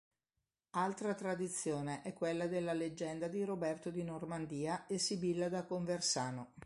[0.77, 6.53] Altra tradizione è quella della "Leggenda di Roberto di Normandia e Sibilla da Conversano".